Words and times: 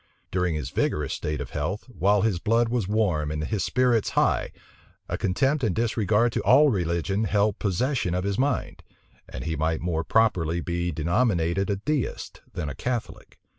During 0.31 0.55
his 0.55 0.71
vigorous 0.71 1.13
state 1.13 1.39
of 1.41 1.51
health, 1.51 1.83
while 1.83 2.23
his 2.23 2.39
blood 2.39 2.69
was 2.69 2.87
warm 2.87 3.29
and 3.29 3.43
his 3.43 3.63
spirits 3.63 4.09
high, 4.17 4.51
a 5.07 5.15
contempt 5.15 5.63
and 5.63 5.75
disregard 5.75 6.31
to 6.31 6.41
all 6.41 6.69
religion 6.71 7.25
held 7.25 7.59
possession 7.59 8.15
of 8.15 8.23
his 8.23 8.39
mind; 8.39 8.81
and 9.29 9.43
he 9.43 9.55
might 9.55 9.79
more 9.79 10.03
properly 10.03 10.59
be 10.59 10.91
denominated 10.91 11.69
a 11.69 11.75
deist 11.75 12.41
than 12.51 12.67
a 12.67 12.73
Catholic. 12.73 13.37